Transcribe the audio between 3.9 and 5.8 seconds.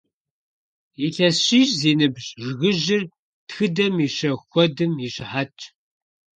и щэху куэдым и щыхьэтщ.